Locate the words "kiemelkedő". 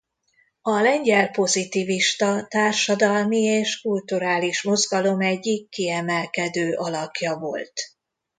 5.69-6.73